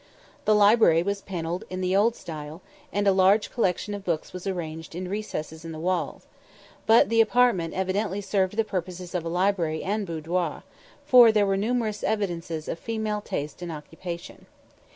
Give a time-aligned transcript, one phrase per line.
[0.45, 4.47] The library was panelled in the old style, and a large collection of books was
[4.47, 6.23] arranged in recesses in the wall:
[6.87, 10.63] but the apartment evidently served the purposes of library and boudoir,
[11.05, 14.47] for there were numerous evidences of female taste and occupation.